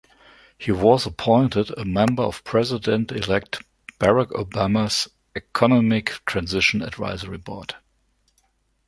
He 0.57 0.71
was 0.71 1.05
appointed 1.05 1.77
a 1.77 1.85
member 1.85 2.23
of 2.23 2.43
President-elect 2.43 3.61
Barack 3.99 4.29
Obama's 4.31 5.07
economic 5.35 6.13
transition 6.25 6.81
advisory 6.81 7.37
board. 7.37 7.75